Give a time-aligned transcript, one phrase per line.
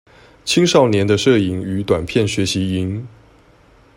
[0.45, 3.05] 青少年的攝影與短片學習營